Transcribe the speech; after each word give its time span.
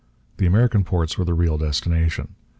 The 0.37 0.47
American 0.47 0.83
ports 0.83 1.15
were 1.19 1.25
the 1.25 1.35
real 1.35 1.59
destination. 1.59 2.33